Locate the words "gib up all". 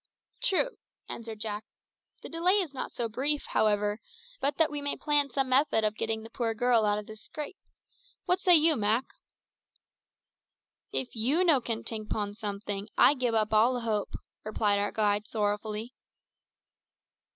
13.13-13.79